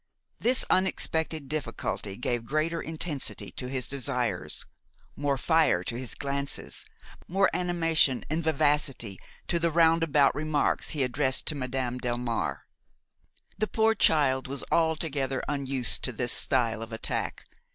This 0.39 0.65
unexpected 0.67 1.47
difficulty 1.47 2.17
gave 2.17 2.43
greater 2.43 2.81
intensity 2.81 3.51
to 3.51 3.69
his 3.69 3.87
desires, 3.87 4.65
more 5.15 5.37
fire 5.37 5.83
to 5.83 5.95
his 5.95 6.15
glances, 6.15 6.87
more 7.27 7.51
animation 7.53 8.23
and 8.27 8.43
vivacity 8.43 9.19
to 9.47 9.59
the 9.59 9.69
roundabout 9.69 10.33
remarks 10.33 10.89
he 10.89 11.03
addressed 11.03 11.45
to 11.45 11.53
Madame 11.55 11.99
Delmare. 11.99 12.61
The 13.59 13.67
poor 13.67 13.93
child 13.93 14.47
was 14.47 14.63
altogether 14.71 15.43
unused 15.47 16.01
to 16.05 16.11
this 16.11 16.31
style 16.33 16.81
of 16.81 16.91
attack. 16.91 17.45